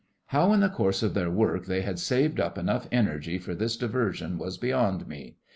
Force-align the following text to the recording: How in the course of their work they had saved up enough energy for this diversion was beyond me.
How 0.29 0.51
in 0.51 0.61
the 0.61 0.69
course 0.69 1.03
of 1.03 1.13
their 1.13 1.29
work 1.29 1.67
they 1.67 1.83
had 1.83 1.99
saved 1.99 2.39
up 2.39 2.57
enough 2.57 2.87
energy 2.91 3.37
for 3.37 3.53
this 3.53 3.77
diversion 3.77 4.39
was 4.39 4.57
beyond 4.57 5.07
me. 5.07 5.37